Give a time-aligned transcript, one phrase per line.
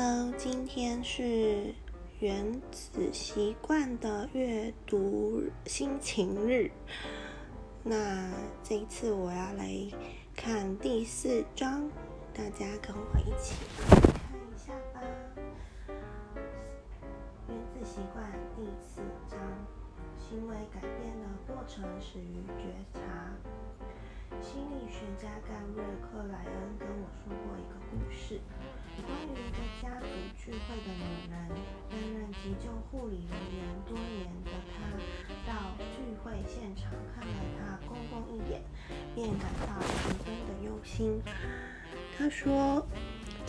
[0.00, 1.74] Hello，今天是
[2.20, 6.70] 原子习惯的阅读心情日。
[7.82, 8.30] 那
[8.62, 9.68] 这一次我要来
[10.36, 11.90] 看第四章，
[12.32, 13.56] 大家跟我一起
[13.90, 15.02] 看一下吧。
[17.48, 18.24] 原子习惯
[18.54, 19.36] 第四章：
[20.16, 23.00] 行为改变的过程始于觉察。
[24.40, 28.40] 心理学家盖瑞·克莱恩跟我说过一个故事。
[29.06, 31.48] 关于一个家族聚会的女人，
[31.90, 34.96] 担任急救护理人员多年的她，
[35.46, 38.62] 到聚会现场看了她公公一眼，
[39.14, 41.20] 便感到十分的忧心。
[42.16, 42.86] 她说，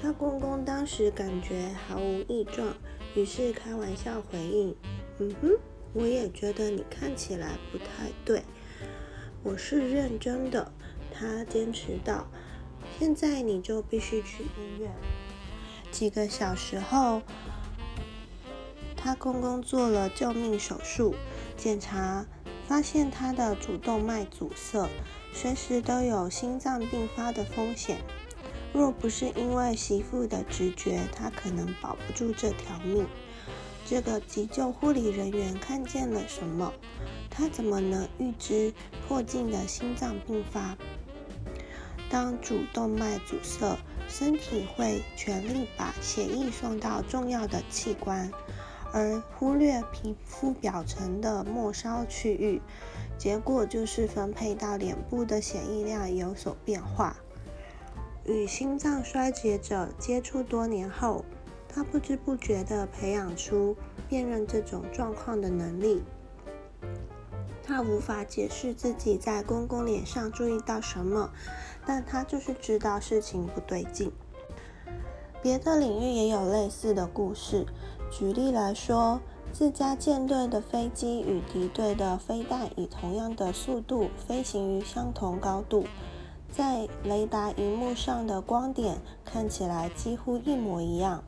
[0.02, 2.76] 她公公当时感觉毫无异状，
[3.16, 4.76] 于是开玩笑回应
[5.20, 5.58] ：“嗯哼，
[5.94, 8.44] 我也觉得你看起来不太对。”
[9.42, 10.72] 我是认真的，
[11.12, 12.28] 她坚持道
[13.00, 14.92] ：“现在你就必须去医院。”
[15.92, 17.22] 几个小时后，
[18.96, 21.16] 他公公做了救命手术，
[21.58, 22.26] 检查
[22.68, 24.88] 发现他的主动脉阻塞，
[25.34, 27.98] 随时都有心脏病发的风险。
[28.72, 33.08] 若不是因为媳妇的直觉，他可能保不住这条命。
[33.86, 36.72] 这个急救护理人员看见了什么？
[37.32, 38.72] 他怎么能预知
[39.08, 40.78] 破镜的心脏病发？
[42.10, 43.76] 当主动脉阻塞。
[44.10, 48.30] 身体会全力把血液送到重要的器官，
[48.92, 52.60] 而忽略皮肤表层的末梢区域，
[53.18, 57.16] 结果就是分配到脸部的血液量有所变化。
[58.26, 61.24] 与心脏衰竭者接触多年后，
[61.68, 63.78] 他不知不觉地培养出
[64.10, 66.04] 辨认这种状况的能力。
[67.64, 71.30] 他无法解释自己在公公脸上注意到什么。
[71.86, 74.12] 但他就是知道事情不对劲。
[75.42, 77.66] 别的领域也有类似的故事。
[78.12, 79.22] 举例来说，
[79.54, 85.86] 自家舰队的飞机与敌对的飞弹以同样的速度飞行于相同高度，
[86.52, 91.24] 在雷达荧幕上的光点看起来几乎一模一样，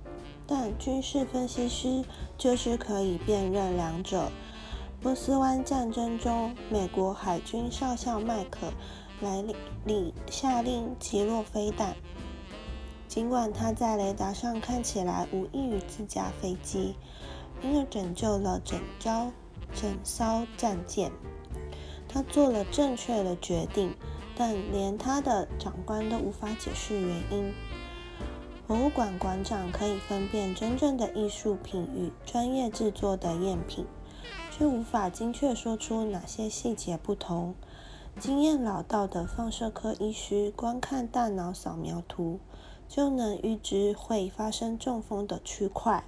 [0.45, 2.03] 但军事分析师
[2.37, 4.29] 就是可以辨认两者。
[5.01, 8.67] 波斯湾战争中，美国海军少校麦克。
[9.21, 9.43] 来
[9.85, 11.95] 里下令击落飞弹，
[13.07, 16.95] 尽管他在雷达上看起来无异于自家飞机，
[17.61, 19.31] 因而拯救了整艘
[19.73, 21.11] 整艘战舰。
[22.09, 23.95] 他做了正确的决定，
[24.35, 27.53] 但连他的长官都无法解释原因。
[28.67, 33.85] 博物馆馆长可以分辨真正的艺术品与专业制作的赝品，
[34.49, 37.53] 却无法精确说出哪些细节不同。
[38.21, 42.39] 经验老道的放射科医师，观看大脑扫描图
[42.87, 46.03] 就能预知会发生中风的区块。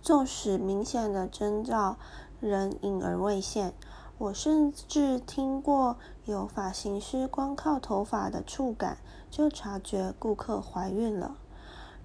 [0.00, 1.98] 纵使明显的征兆
[2.40, 3.74] 仍隐而未现，
[4.16, 8.96] 我甚至听过有发型师光靠头发的触感
[9.30, 11.36] 就察觉顾客怀孕了。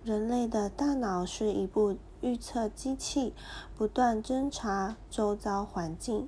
[0.03, 3.33] 人类的大脑是一部预测机器，
[3.77, 6.27] 不断侦查周遭环境。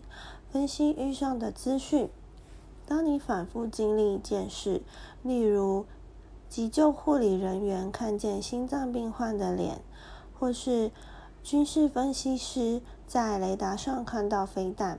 [0.55, 2.09] 分析遇上的资讯。
[2.85, 4.83] 当你反复经历一件事，
[5.21, 5.85] 例如
[6.47, 9.81] 急救护理人员看见心脏病患的脸，
[10.39, 10.91] 或是
[11.44, 14.97] 军事分析师在雷达上看到飞弹，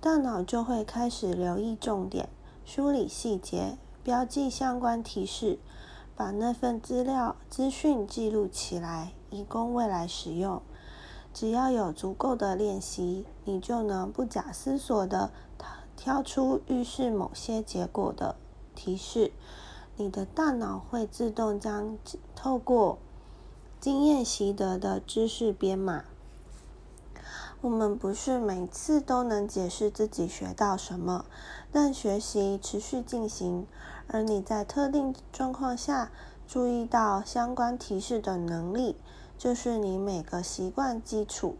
[0.00, 2.28] 大脑就会开始留意重点、
[2.64, 5.60] 梳理细节、标记相关提示，
[6.16, 10.60] 把那份资料资讯记录起来，以供未来使用。
[11.34, 15.32] 只要有足够的练习，你就能不假思索的
[15.96, 18.36] 挑出预示某些结果的
[18.76, 19.32] 提示。
[19.96, 21.98] 你的大脑会自动将
[22.36, 22.98] 透过
[23.80, 26.04] 经验习得的知识编码。
[27.60, 31.24] 我们不是每次都能解释自己学到什么，
[31.72, 33.66] 但学习持续进行，
[34.06, 36.12] 而你在特定状况下
[36.46, 38.96] 注意到相关提示的能力。
[39.44, 41.58] 就是你每个习惯基础。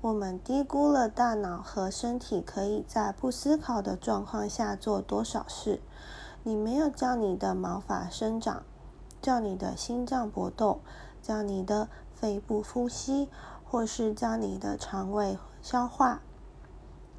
[0.00, 5.82] 我们低估了大脑和身体可以在不思考的状况下做多少事。
[6.42, 8.62] 你没有叫你的毛发生长，
[9.20, 10.80] 叫你的心脏搏动，
[11.20, 13.28] 叫你的肺部呼吸，
[13.62, 16.22] 或是叫你的肠胃消化。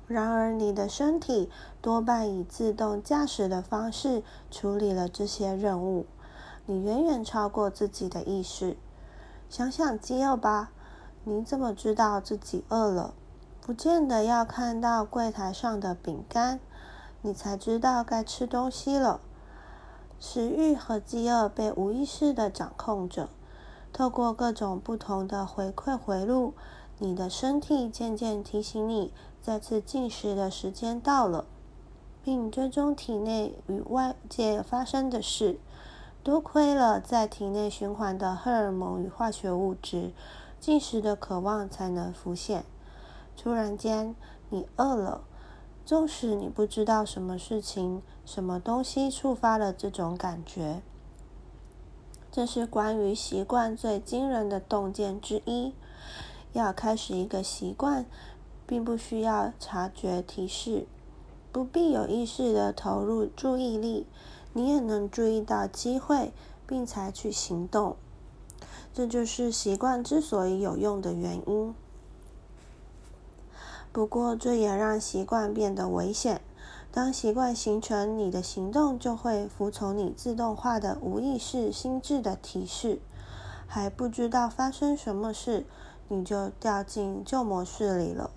[0.07, 1.51] 然而，你的身体
[1.83, 6.07] 多半以自动驾驶的方式处理了这些任务。
[6.65, 8.75] 你远远超过自己的意识。
[9.49, 10.69] 想想饥饿吧，
[11.23, 13.15] 你怎么知道自己饿了？
[13.61, 16.59] 不见得要看到柜台上的饼干，
[17.23, 19.19] 你才知道该吃东西了。
[20.19, 23.29] 食欲和饥饿被无意识的掌控着，
[23.91, 26.53] 透过各种不同的回馈回路，
[26.99, 29.11] 你的身体渐渐提醒你
[29.41, 31.45] 再次进食的时间到了，
[32.23, 35.59] 并追踪体内与外界发生的事。
[36.21, 40.11] 多亏了在体内循环的荷尔蒙与化学物质，
[40.59, 42.65] 进食的渴望才能浮现。
[43.37, 44.15] 突然间，
[44.49, 45.21] 你饿了，
[45.85, 50.81] 纵使你不知道什么事情、什么东西触发了这种感觉。
[52.29, 55.73] 这是关于习惯最惊人的洞见之一。
[56.51, 58.05] 要开始一个习惯，
[58.67, 60.85] 并不需要察觉提示，
[61.51, 64.05] 不必有意识的投入注意力，
[64.53, 66.31] 你也能注意到机会，
[66.65, 67.95] 并采取行动。
[68.93, 71.73] 这就是习惯之所以有用的原因。
[73.91, 76.41] 不过，这也让习惯变得危险。
[76.91, 82.99] 当习惯形成，你的行动就会服从你自动化的无意识心智的提示，
[83.67, 85.65] 还不知道发生什么事，
[86.07, 88.31] 你就掉进旧模式里了。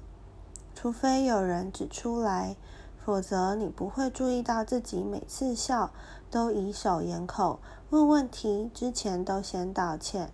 [0.75, 2.57] 除非有人指出来，
[3.05, 5.91] 否则你不会注意到自己每次笑
[6.31, 7.59] 都以手掩口，
[7.91, 10.31] 问问题之前都先道歉，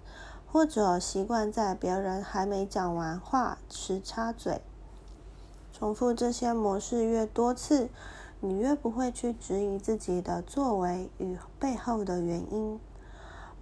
[0.47, 4.61] 或者习惯在别人还没讲完话时插嘴。
[5.73, 7.89] 重复这些模式越多次，
[8.41, 12.79] 你越不会去质疑自己的作为与背后的原因。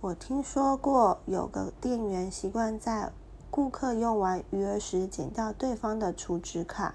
[0.00, 3.12] 我听说过有个店员习惯在
[3.50, 6.94] 顾客用完余额时剪掉对方的储值卡。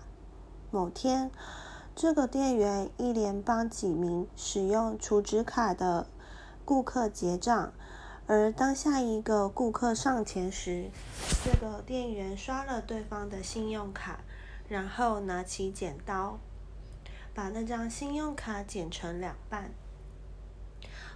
[0.69, 1.29] 某天，
[1.95, 6.07] 这个店员一连帮几名使用储值卡的
[6.65, 7.73] 顾客结账，
[8.27, 10.89] 而当下一个顾客上前时，
[11.43, 14.19] 这个店员刷了对方的信用卡。
[14.69, 16.39] 然后拿起剪刀，
[17.33, 19.71] 把那张信用卡剪成两半，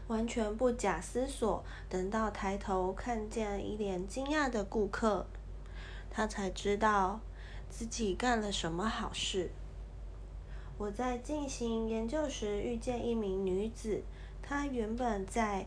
[0.08, 1.64] 完全不假思索。
[1.88, 5.28] 等到抬头看见一脸惊讶的顾客，
[6.12, 7.22] 他才知道
[7.70, 9.52] 自己干了什么好事。
[10.78, 14.04] 我在进行研究时遇见一名女子，
[14.42, 15.66] 她原本在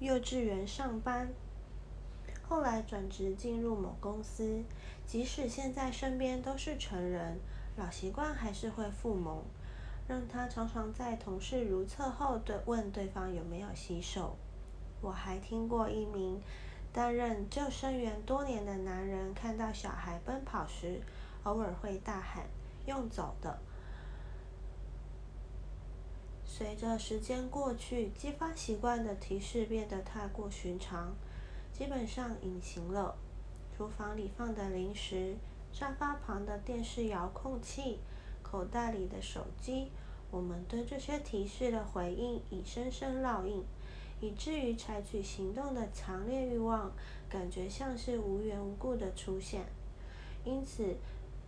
[0.00, 1.28] 幼稚园上班。
[2.48, 4.64] 后来转职进入某公司，
[5.06, 7.38] 即使现在身边都是成人，
[7.76, 9.42] 老习惯还是会复萌，
[10.08, 14.36] 让她常常在同事如厕后对问对方有没有洗手。
[15.00, 16.40] 我还听过一名
[16.92, 21.00] 担任救生员多年的男人，看到小孩奔跑时，
[21.44, 22.44] 偶尔会大喊
[22.86, 23.56] “用走的”。
[26.50, 31.14] 随着时间过去，激发习惯的提示变得太过寻常。
[31.74, 33.14] 基本上隐形了。
[33.76, 35.36] 厨房里放的零食，
[35.72, 38.00] 沙发旁的电视遥控器，
[38.42, 39.92] 口袋里的手机，
[40.30, 43.62] 我们对这些提示的回应已深深烙印，
[44.20, 46.90] 以至于采取行动的强烈欲望，
[47.28, 49.66] 感觉像是无缘无故的出现。
[50.44, 50.96] 因此，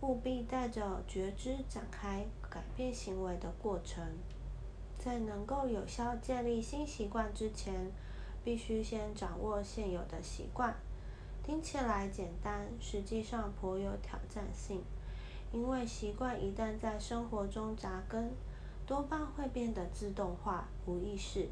[0.01, 4.05] 务必带着觉知展开改变行为的过程。
[5.03, 7.91] 在能够有效建立新习惯之前。
[8.43, 10.75] 必须先掌握现有的习惯，
[11.43, 14.81] 听起来简单，实际上颇有挑战性。
[15.51, 18.31] 因为习惯一旦在生活中扎根，
[18.87, 21.49] 多半会变得自动化、无意识。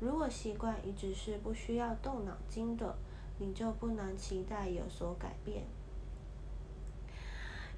[0.00, 2.96] 如果习惯一直是不需要动脑筋的，
[3.38, 5.66] 你就不能期待有所改变。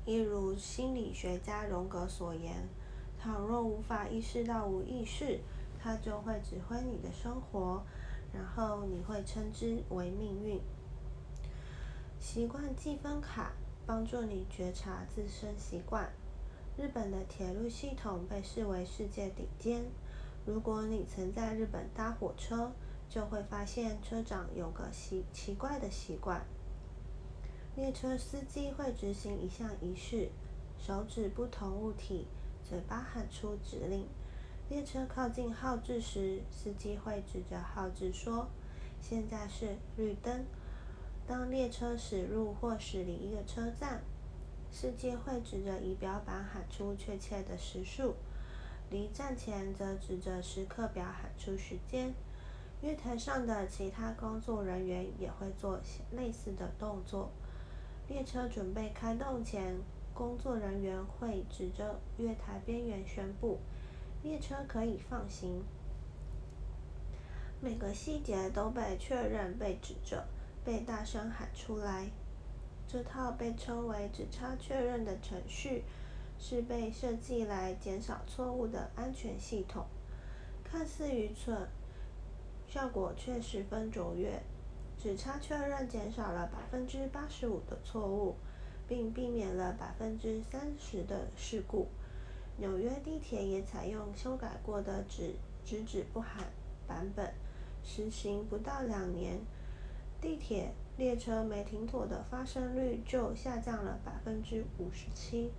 [0.06, 2.68] 一如心理学家荣格所言
[3.24, 5.40] ：“倘若无法意识到无意识，
[5.82, 7.82] 它就会指挥你的生活。”
[8.34, 10.60] 然后你会称之为命运。
[12.20, 13.52] 习惯记分卡
[13.86, 16.12] 帮助你觉察自身习惯。
[16.76, 19.86] 日本的铁路系统被视为世界顶尖。
[20.44, 22.72] 如果你曾在日本搭火车，
[23.08, 26.44] 就会发现车长有个奇奇怪的习惯。
[27.74, 30.28] 列车司机会执行一项仪式，
[30.76, 32.26] 手指不同物体，
[32.68, 34.06] 嘴巴喊出指令。
[34.68, 38.48] 列车靠近号志时，司机会指着号志说
[39.02, 40.46] ：“现在是绿灯。”
[41.28, 44.02] 当列车驶入或驶离一个车站，
[44.70, 48.14] 司机会指着仪表板喊出确切的时速；
[48.90, 52.14] 离站前则指着时刻表喊出时间。
[52.82, 55.80] 月台上的其他工作人员也会做
[56.12, 57.30] 类似的动作。
[58.08, 59.78] 列车准备开动前，
[60.14, 63.58] 工作人员会指着月台边缘宣布。
[64.22, 65.62] 列车可以放行，
[67.60, 70.24] 每个细节都被确认、被指着、
[70.64, 72.08] 被大声喊出来。
[72.86, 75.84] 这套被称为“只差确认”的程序，
[76.38, 79.84] 是被设计来减少错误的安全系统。
[80.62, 81.68] 看似愚蠢，
[82.66, 84.42] 效果却十分卓越。
[84.96, 88.36] 只差确认减少了百分之八十五的错误，
[88.88, 91.88] 并避免了百分之三十的事故。
[92.56, 96.44] 纽约地铁也采用修改过的“只只止不喊”
[96.86, 97.34] 版本，
[97.82, 99.40] 实行不到两年，
[100.20, 105.50] 地铁列车没停妥的发生率就下降了百分之五十七。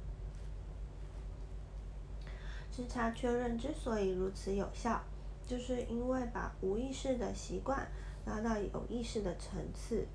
[2.71, 5.01] 自查确认之所以如此有效，
[5.45, 7.87] 就是因为把无意识的习惯
[8.25, 10.05] 拉到有意识的层次。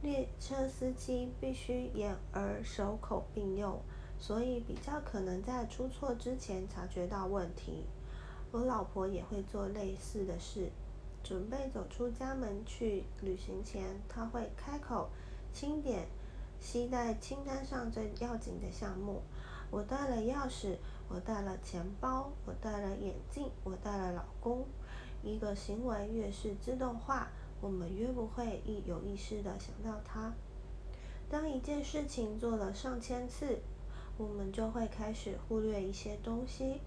[0.00, 3.80] 列车司机必须眼耳手口并用，
[4.18, 7.84] 所以比较可能在出错之前察觉到问题。
[8.52, 10.70] 我老婆也会做类似的事。
[11.22, 15.10] 准备走出家门去旅行前，她会开口
[15.52, 16.06] 清点
[16.60, 19.20] 携带清单上最要紧的项目。
[19.70, 20.76] 我带了钥匙。
[21.10, 24.66] 我带了钱包，我带了眼镜，我带了老公。
[25.22, 27.28] 一个行为越是自动化，
[27.60, 30.32] 我们越不会意有意识地想到它。
[31.28, 33.58] 当一件事情做了上千次，
[34.16, 36.80] 我们就会开始忽略一些东西，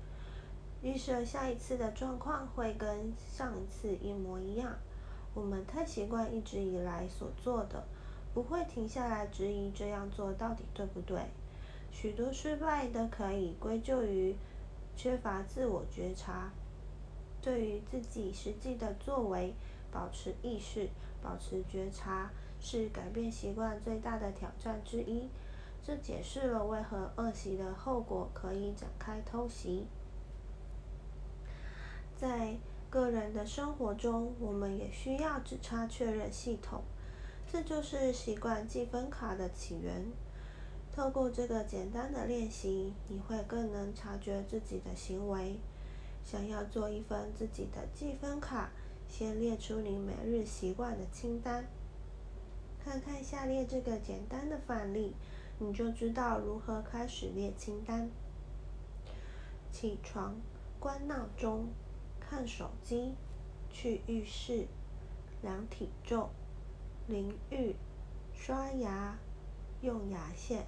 [0.82, 4.76] 预设下一次的状况会跟上一次一模一样。
[5.34, 7.84] 我们太习惯一直以来所做的，
[8.34, 11.22] 不会停下来质疑这样做到底对不对。
[11.92, 14.36] 许多失败的可以归咎于
[14.96, 16.52] 缺乏自我觉察，
[17.42, 19.54] 对于自己实际的作为
[19.92, 20.90] 保持意识、
[21.22, 25.30] 保持觉察，是改变习惯最大的挑战之一。
[25.84, 29.88] 这解释了为何恶习的后果可以展开偷袭。
[32.16, 32.56] 在
[32.90, 36.84] 个人的生活中，我们也需要指差确认系统，
[37.52, 40.06] 这就是习惯记分卡的起源。
[40.94, 45.58] 透过这个简单的练习，你会更能察觉自己的行为。
[46.24, 48.70] 想要做一份自己的积分卡，
[49.12, 51.68] 先列出你每日习惯的清单。
[52.82, 55.14] 看看下列这个简单的范例，
[55.60, 58.10] 你就知道如何开始列清单。
[59.70, 60.38] 起床，
[60.80, 61.68] 关闹钟，
[62.22, 63.14] 看手机，
[63.70, 64.66] 去浴室，
[65.42, 66.30] 量体重，
[67.08, 67.76] 淋浴，
[68.34, 69.20] 刷牙，
[69.82, 70.66] 用牙线。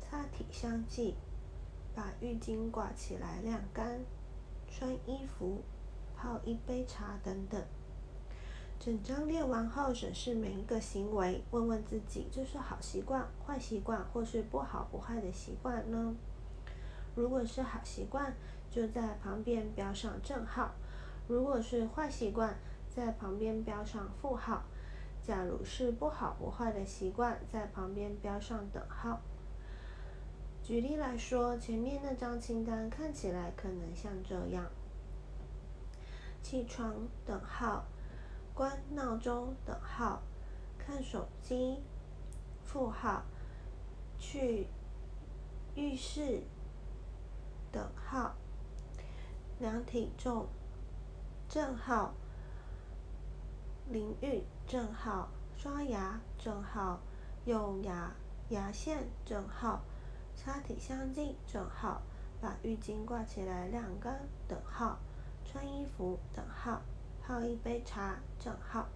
[0.00, 1.14] 擦体香剂，
[1.94, 4.00] 把浴巾挂起来晾干，
[4.70, 5.60] 穿衣服，
[6.26, 7.62] 泡一杯茶等等。
[8.80, 16.16] 整张列完后，审视每一个行为，问问自己：这是好习惯、坏习惯，或是不好不坏的习惯呢？
[17.14, 18.34] 如果是好习惯，
[18.68, 20.72] 就在旁边标上正号；
[21.28, 22.56] 如果是坏习惯，
[22.88, 24.64] 在旁边标上负号。
[25.22, 29.20] 假如是不好不坏的习惯，在旁边标上等号。
[30.62, 34.66] 举例来说，前面那张清单看起来可能像这样：
[36.48, 37.84] 起床等号，
[38.54, 40.22] 关闹钟等号，
[40.78, 41.82] 看手机
[42.62, 43.24] 负号，
[44.16, 44.68] 去
[45.74, 46.44] 浴室
[47.72, 48.36] 等号，
[49.58, 50.46] 量体重
[51.48, 52.14] 正号，
[53.88, 57.00] 淋浴正号，刷牙正号，
[57.44, 58.14] 用牙
[58.50, 59.82] 牙线正号。
[60.36, 62.02] 擦体香精正号，
[62.40, 65.00] 把浴巾挂起来晾干等号，
[65.56, 66.82] 穿衣服等号，
[67.22, 68.86] 泡一杯茶正号。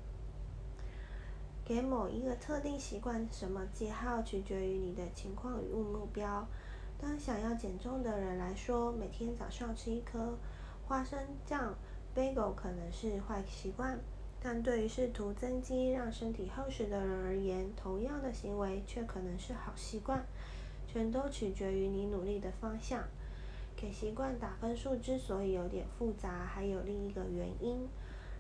[1.65, 6.47] 给某一个特定习惯什么记号，取决于你的情况与目标。
[7.01, 10.37] 当想要减重的人来说，每天早上吃一颗
[10.87, 11.75] 花生酱
[12.15, 13.99] bagel 可能是坏习惯，
[14.39, 20.23] 但对于试图增肌、让身体厚实的人而言，同样的行为却可能是好习惯。
[20.87, 23.03] 全都取决于你努力的方向。
[23.81, 27.89] 给习惯打分数之所以有点复杂，还有另一个原因：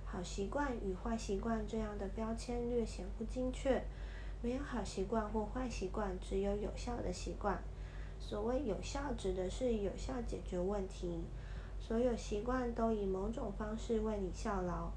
[0.04, 3.82] 好习惯与坏习惯这样的标签略显不精确。
[4.42, 7.58] 没有好习惯或坏习惯，只有有效的习惯。
[8.18, 11.24] 所谓有效，指的是有效解决问题。
[11.80, 14.90] 所有习惯都以某种方式为你效劳，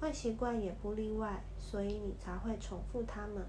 [0.00, 3.44] 坏习惯也不例外，所以你才会重复它们。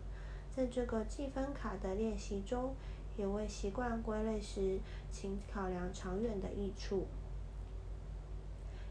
[0.53, 2.75] 在这个计分卡的练习中。
[3.17, 4.79] 也为习惯归类时，
[5.11, 7.05] 请考量长远的益处。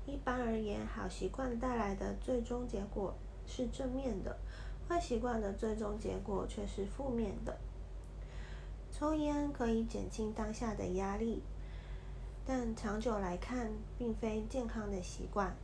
[0.05, 3.15] 一般而言，好习惯带来的最终结果
[3.47, 4.37] 是正面的，
[4.89, 7.57] 坏习惯的最终结果却是负面的。
[8.93, 11.43] 抽烟可以减轻当下的压力，
[12.45, 15.55] 但长久来看，并非健康的习惯。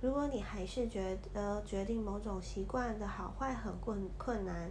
[0.00, 4.70] 如果你还是觉得决定某种习惯的好坏很困困难，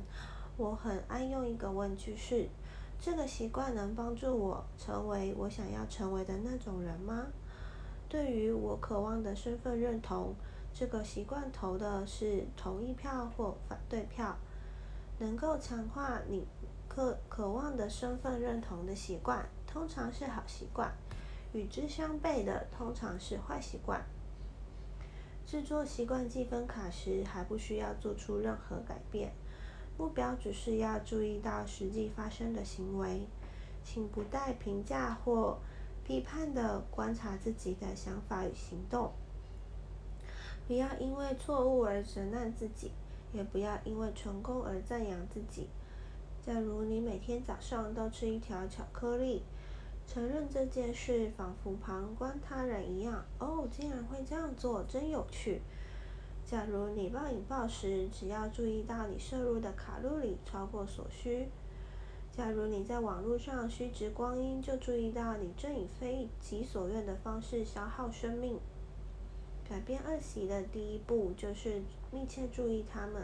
[0.57, 2.47] 我很爱用一个问句是。
[3.05, 7.27] 这个习惯能帮助我成为我想要成为的那种人吗？
[8.07, 10.33] 对于我渴望的身份认同，
[10.73, 14.33] 这个习惯投的是同意票或反对票。
[15.19, 16.47] 能够强化你
[16.87, 20.89] 渴渴望的身份认同的习惯，通常是好习惯；
[21.51, 24.01] 与之相悖的，通常是坏习惯。
[25.45, 29.33] 制作习惯积分卡时，还不需要做出任何改变，
[29.97, 33.21] 目标只是要注意到实际发生的行为。
[33.85, 35.57] 请不带评价或
[36.05, 39.11] 批判的观察自己的想法与行动。
[40.65, 42.91] 不要因为错误而责难自己，
[43.33, 45.67] 也不要因为成功而赞扬自己。
[46.41, 49.43] 假如你每天早上都吃一条巧克力，
[50.07, 53.25] 承认这件事，仿佛旁观他人一样。
[53.39, 55.61] 哦，竟然会这样做，真有趣。
[56.53, 61.47] 假如你暴饮暴食，只要注意到你摄入的卡路里超过所需。
[62.31, 68.59] 假如你在网络上虚掷光阴，就注意到你正以非己所愿的方式消耗生命。
[69.67, 71.81] 改变恶习的第一步就是
[72.11, 73.23] 密切注意他们。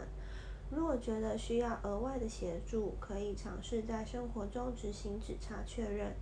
[0.68, 6.12] 如果觉得需要额外的协助，可以尝试在生活中执行指差确认。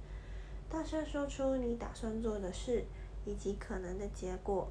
[0.69, 2.85] 大声说出你打算做的事
[3.25, 4.69] 以及可能的结果。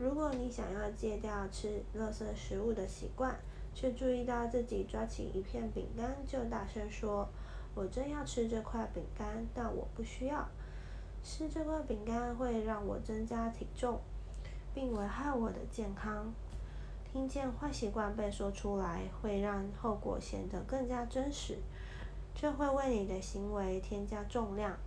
[0.00, 3.38] 如果你想要戒掉吃垃圾食物的习惯，
[3.74, 7.28] 却注意到自己抓起一片饼干就大声说
[7.76, 10.48] ：“我真要吃这块饼干，但我不需要
[11.22, 14.00] 吃这块饼干，会让我增加体重，
[14.72, 16.32] 并危害我的健康。”
[17.12, 21.58] 听见坏习惯被说出来，会让后果显得更加真实，
[22.34, 24.78] 这会为你的行为添加重量。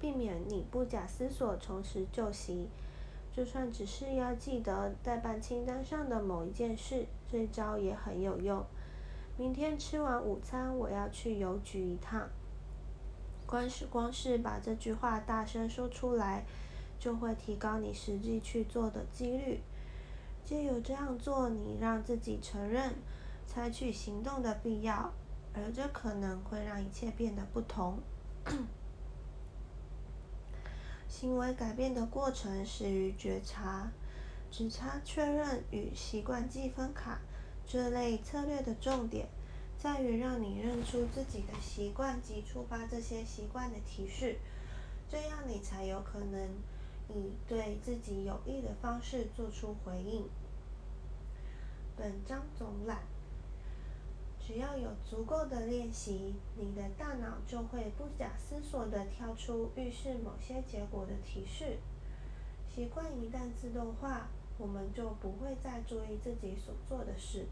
[0.00, 2.70] 避免你不假思索重拾旧习，
[3.32, 8.64] 就算只是要记得代办清单上的某一件事，这招也很有用。
[9.36, 12.28] 明天吃完午餐，我要去邮局一趟。
[13.46, 16.44] 光是光是把这句话大声说出来，
[16.98, 19.60] 就会提高你实际去做的几率。
[20.44, 22.94] 借由这样做，你让自己承认
[23.46, 25.12] 采取行动的必要，
[25.54, 27.98] 而这可能会让一切变得不同。
[31.08, 33.90] 行为改变的过程始于觉察，
[34.50, 37.18] 指差确认与习惯积分卡
[37.66, 39.26] 这类策略的重点，
[39.78, 44.36] 在于让你认出自己的习惯及触发这些习惯的提示，
[45.08, 46.48] 这样你才有可能
[47.08, 50.28] 以对自己有益的方式做出回应。
[51.96, 52.98] 本章总览。
[54.48, 61.76] 只要有足够的练习，你的大脑就会不假思索地跳出预示某些结果的提示。
[62.74, 67.46] 习惯一旦自动化，我们就不会再注意自己所做的事。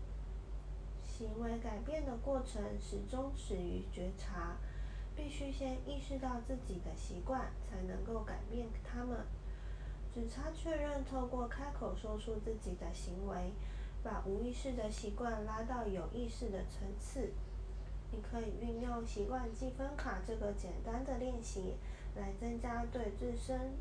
[1.04, 4.56] 行为改变的过程始终始于觉察，
[5.14, 9.18] 必须先意识到自己的习惯，才能够改变它们。
[10.14, 13.52] 只差确认，透过开口说出自己的行为。
[14.06, 17.32] 把无意识的习惯拉到有意识的层次。
[18.12, 21.74] 你可以运用习惯积分卡这个简单的练习，
[22.14, 23.72] 来增加对自身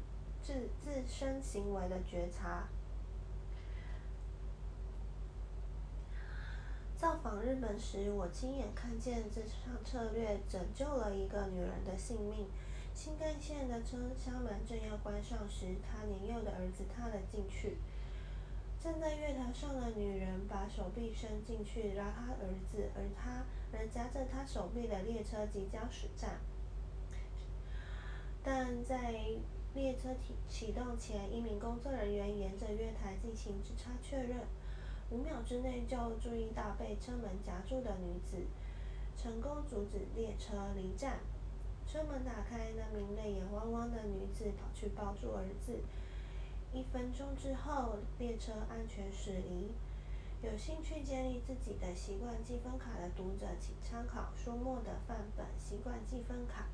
[0.41, 0.51] 自
[0.83, 2.67] 自身行为的觉察。
[6.97, 12.47] 造访日本时，我亲眼看见这项策略拯救了一个女人的性命。
[12.95, 17.77] 新干线的车厢门正要关上时，她年幼的儿子踏了进去。
[18.85, 23.43] 站在月台上的女人把手臂伸进去拉她儿子，而她
[23.73, 26.39] 而夹着她手臂的列车即将驶站。
[28.43, 29.11] 但在
[29.73, 30.35] 列车启
[30.67, 34.37] 启动前，一名工作人员沿着月台进行直插确认，
[35.09, 38.37] 五秒之内就注意到被车门夹住的女子，
[39.17, 41.17] 成功阻止列车离站。
[41.87, 45.73] 车门打开，那名泪眼汪汪的女子跑去抱住儿子。
[46.75, 49.71] 一分钟之后，列车安全驶离。
[50.43, 56.67] 有兴趣建立自己的习惯积分卡的读者，请参考书末的范本习惯积分卡。